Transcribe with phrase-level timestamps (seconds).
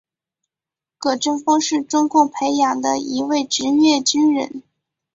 [0.97, 4.63] 葛振峰是中共培养的一位职业军人。